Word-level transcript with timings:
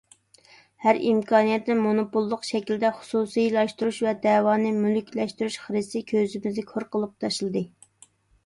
ھەر 0.85 0.99
ئىمكانىيەتنى 1.09 1.75
مونوپوللۇق 1.81 2.47
شەكلىدە 2.49 2.91
خۇسۇسىيلاشتۇرۇش 3.01 3.99
ۋە 4.07 4.15
دەۋانى 4.25 4.73
مۈلۈكلەشتۈرۈش 4.79 5.59
خىرىسى 5.67 6.03
كۆزىمىزنى 6.13 6.65
كور 6.73 6.89
قىلىپ 6.97 7.15
تاشلىدى. 7.27 7.65